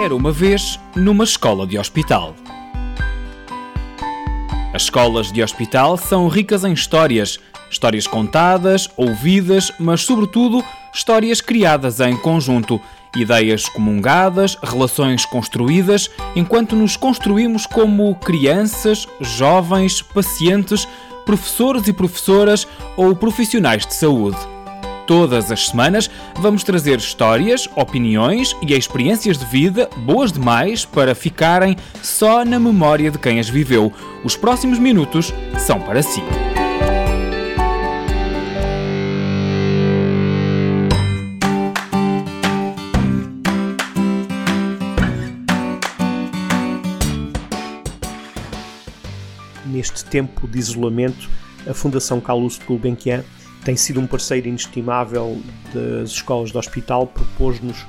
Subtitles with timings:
[0.00, 2.36] Era uma vez numa escola de hospital.
[4.72, 10.62] As escolas de hospital são ricas em histórias, histórias contadas, ouvidas, mas sobretudo
[10.94, 12.80] histórias criadas em conjunto,
[13.16, 20.86] ideias comungadas, relações construídas, enquanto nos construímos como crianças, jovens, pacientes,
[21.26, 24.38] professores e professoras ou profissionais de saúde.
[25.08, 31.74] Todas as semanas vamos trazer histórias, opiniões e experiências de vida boas demais para ficarem
[32.02, 33.90] só na memória de quem as viveu.
[34.22, 36.20] Os próximos minutos são para si.
[49.64, 51.30] Neste tempo de isolamento,
[51.66, 53.24] a Fundação Calouste Gulbenkian
[53.64, 55.40] tem sido um parceiro inestimável
[55.72, 57.86] das escolas do hospital, propôs-nos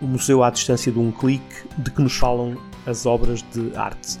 [0.00, 2.56] o museu à distância de um clique de que nos falam
[2.86, 4.18] as obras de arte.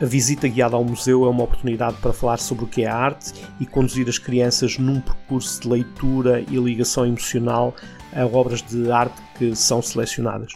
[0.00, 2.94] A visita guiada ao museu é uma oportunidade para falar sobre o que é a
[2.94, 7.74] arte e conduzir as crianças num percurso de leitura e ligação emocional
[8.12, 10.52] a obras de arte que são selecionadas.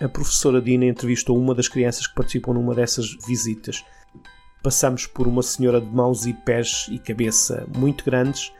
[0.00, 3.84] A professora Dina entrevistou uma das crianças que participam numa dessas visitas.
[4.62, 8.52] Passamos por uma senhora de mãos e pés e cabeça muito grandes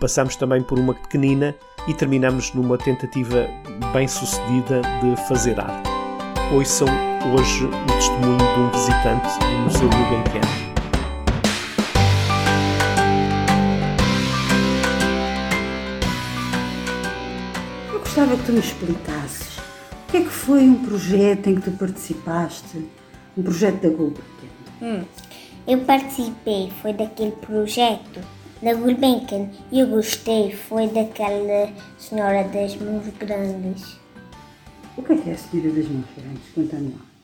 [0.00, 1.54] passamos também por uma pequenina
[1.86, 3.48] e terminamos numa tentativa
[3.92, 5.88] bem sucedida de fazer arte.
[6.52, 6.88] Ouçam
[7.32, 10.64] hoje o testemunho de um visitante do Museu Gulbenkian.
[17.92, 21.62] Eu gostava que tu me explicasses o que é que foi um projeto em que
[21.62, 22.86] tu participaste,
[23.36, 24.22] um projeto da Gulbenkian.
[24.82, 25.04] Hum,
[25.66, 28.20] eu participei, foi daquele projeto
[28.64, 33.98] da Gulbenkian e eu gostei foi daquela senhora das mãos grandes.
[34.96, 36.42] O que é que é a senhora das mãos grandes?
[36.54, 37.14] Conta-me lá.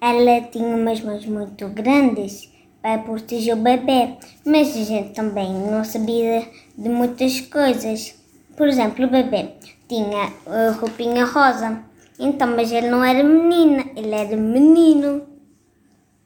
[0.00, 5.84] Ela tinha umas mãos muito grandes para proteger o bebê, mas a gente também não
[5.84, 6.48] sabia
[6.78, 8.14] de muitas coisas.
[8.56, 9.50] Por exemplo, o bebê
[9.86, 11.82] tinha a roupinha rosa,
[12.18, 15.35] então, mas ele não era menina, ele era menino.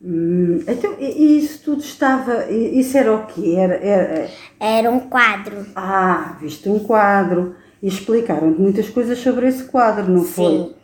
[0.03, 2.50] Hum, então, e isso tudo estava.
[2.50, 3.55] Isso era o quê?
[3.56, 4.31] Era, era...
[4.59, 5.66] era um quadro.
[5.77, 7.55] Ah, viste um quadro.
[7.83, 10.44] E explicaram-te muitas coisas sobre esse quadro, não foi?
[10.44, 10.75] Sim.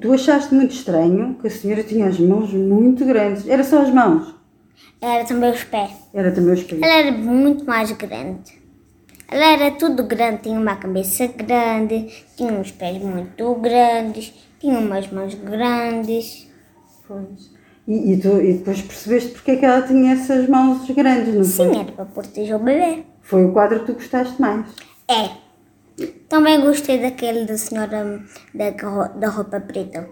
[0.00, 3.46] Tu achaste muito estranho que a senhora tinha as mãos muito grandes.
[3.46, 4.34] Era só as mãos?
[5.00, 5.90] Era também os pés.
[6.12, 6.80] Era também os pés.
[6.80, 8.60] Ela era muito mais grande.
[9.28, 15.10] Ela era tudo grande, tinha uma cabeça grande, tinha uns pés muito grandes, tinha umas
[15.12, 16.50] mãos grandes.
[17.06, 17.59] Pois.
[17.90, 21.42] E, e, tu, e depois percebeste porque é que ela tinha essas mãos grandes, não
[21.42, 21.76] Sim, foi?
[21.76, 23.02] era para proteger o bebê.
[23.20, 24.64] Foi o quadro que tu gostaste mais.
[25.08, 25.30] É.
[26.28, 28.22] Também gostei daquele da senhora
[28.54, 30.08] da, da roupa preta.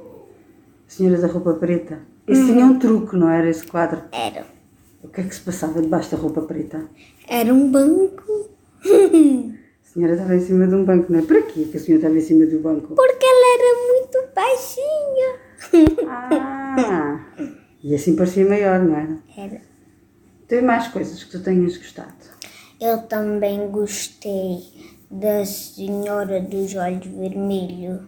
[0.89, 2.01] Senhora da roupa preta.
[2.27, 4.03] Esse tinha um truque, não era esse quadro?
[4.11, 4.45] Era.
[5.01, 6.85] O que é que se passava debaixo da roupa preta?
[7.29, 8.51] Era um banco.
[9.89, 11.23] A senhora estava em cima de um banco, não é?
[11.23, 12.95] Para quê que a senhora estava em cima do banco?
[12.95, 16.09] Porque ela era muito baixinha.
[16.09, 17.55] Ah!
[17.83, 19.19] E assim parecia maior, não era?
[19.37, 19.61] Era.
[20.49, 22.13] Tem mais coisas que tu tenhas gostado?
[22.81, 24.61] Eu também gostei
[25.11, 28.01] da senhora dos olhos vermelhos.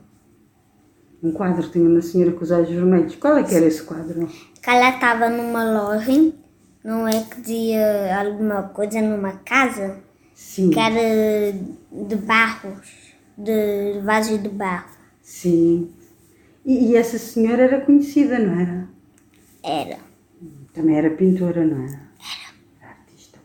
[1.23, 3.17] Um quadro que tinha uma senhora com os olhos vermelhos.
[3.17, 4.27] Qual é que era esse quadro?
[4.63, 6.33] Que ela estava numa loja,
[6.83, 9.99] não é que dizia alguma coisa numa casa,
[10.35, 10.71] Sim.
[10.71, 11.53] que era
[11.93, 14.91] de barros, de vasos de barro.
[15.21, 15.91] Sim.
[16.65, 18.89] E, e essa senhora era conhecida, não era?
[19.63, 19.99] Era.
[20.73, 22.01] Também era pintora, não era?
[22.81, 22.91] Era.
[22.91, 23.39] Artista.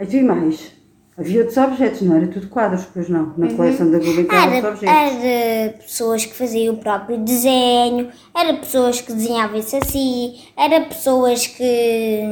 [0.00, 0.78] Então e mais?
[1.18, 3.34] Havia outros objetos, não era tudo quadros, pois não?
[3.36, 5.24] Na coleção da Gulbenkian havia Era, outros objetos.
[5.24, 11.48] era pessoas que faziam o próprio desenho, era pessoas que desenhavam isso assim, era pessoas
[11.48, 12.22] que,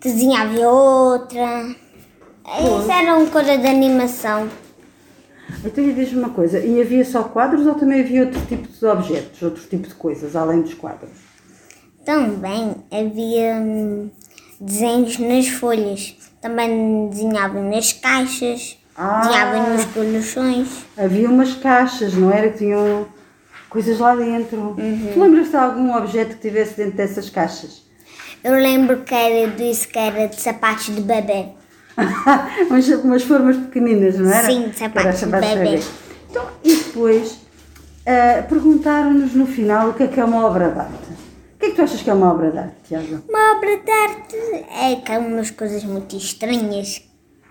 [0.00, 1.76] desenhavam outra.
[2.44, 4.50] Isso era uma coisa de animação.
[5.64, 8.84] Então e diz-me uma coisa, e havia só quadros ou também havia outro tipo de
[8.84, 11.12] objetos, outro tipo de coisas, além dos quadros?
[12.04, 14.10] Também havia hum,
[14.60, 19.20] desenhos nas folhas, também desenhavam nas caixas, Ah.
[19.20, 20.68] desenhavam nos coleções.
[20.96, 22.50] Havia umas caixas, não era?
[22.50, 23.06] Que tinham
[23.68, 24.56] coisas lá dentro.
[24.58, 25.10] Uhum.
[25.12, 27.82] Tu lembras de algum objeto que tivesse dentro dessas caixas?
[28.42, 31.46] Eu lembro que era disso que era de sapatos de bebê.
[32.68, 34.46] umas, umas formas pequeninas, não era?
[34.46, 35.80] Sim, de sapatos de sapatos bebê.
[36.30, 37.38] Então, e depois
[38.06, 41.03] ah, perguntaram-nos no final o que é que é uma obra de arte.
[41.74, 43.18] O que tu achas que é uma obra de arte, Tiago?
[43.28, 44.36] Uma obra de arte
[44.80, 47.02] é que há umas coisas muito estranhas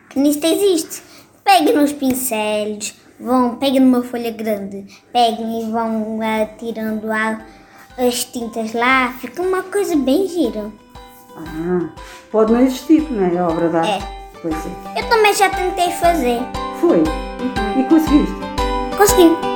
[0.10, 1.04] que sequer existe.
[1.44, 7.42] Pega nos pincéis, vão, pegam numa folha grande, pegam e vão ah, tirando a-
[7.98, 10.72] as tintas lá, fica uma coisa bem gira.
[11.36, 11.90] Ah,
[12.32, 13.38] pode não existir, não é?
[13.38, 14.06] A obra de arte.
[14.06, 14.24] É.
[14.42, 15.02] Pois é.
[15.02, 16.40] Eu também já tentei fazer.
[16.80, 17.00] Foi.
[17.04, 18.34] E, e conseguiste?
[18.98, 19.53] Consegui.